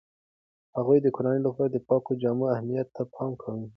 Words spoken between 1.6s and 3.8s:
د پاکو جامو اهمیت ته پام کوي.